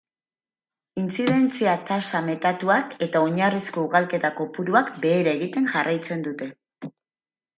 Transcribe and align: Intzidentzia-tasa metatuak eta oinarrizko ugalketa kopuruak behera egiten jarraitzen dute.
Intzidentzia-tasa 1.01 2.21
metatuak 2.29 2.95
eta 3.07 3.21
oinarrizko 3.27 3.83
ugalketa 3.89 4.33
kopuruak 4.39 4.89
behera 5.05 5.35
egiten 5.41 5.69
jarraitzen 5.75 6.25
dute. 6.29 6.49